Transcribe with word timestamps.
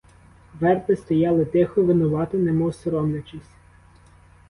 Верби 0.59 0.95
стояли 0.95 1.45
тихо, 1.45 1.81
винувато, 1.83 2.37
немов 2.37 2.75
соромлячись. 2.75 3.53